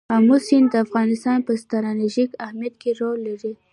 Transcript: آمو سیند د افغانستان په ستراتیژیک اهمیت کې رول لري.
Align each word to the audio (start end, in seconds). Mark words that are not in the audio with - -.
آمو 0.15 0.37
سیند 0.47 0.67
د 0.71 0.75
افغانستان 0.85 1.37
په 1.47 1.51
ستراتیژیک 1.63 2.29
اهمیت 2.45 2.75
کې 2.81 2.91
رول 2.99 3.17
لري. 3.27 3.53